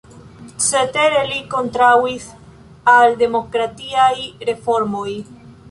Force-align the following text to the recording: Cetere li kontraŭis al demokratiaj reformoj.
Cetere 0.67 1.19
li 1.31 1.37
kontraŭis 1.51 2.25
al 2.95 3.15
demokratiaj 3.23 4.13
reformoj. 4.53 5.09